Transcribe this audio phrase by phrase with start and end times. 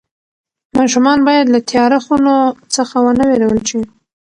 [0.77, 2.35] ماشومان باید له تیاره خونو
[2.75, 3.81] څخه ونه وېرول شي.